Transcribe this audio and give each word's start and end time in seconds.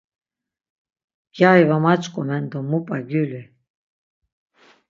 Gyari 1.35 1.63
var 1.69 1.81
maç̌ǩomen 1.85 2.43
do 2.51 2.59
mu 2.69 2.79
p̌a 2.85 2.97
gyuli! 3.09 3.41